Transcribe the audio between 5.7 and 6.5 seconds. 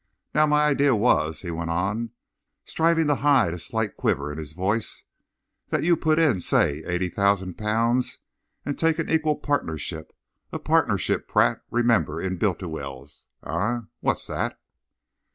you put in,